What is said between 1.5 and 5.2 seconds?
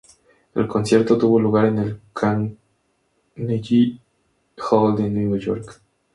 en el Carnegie Hall de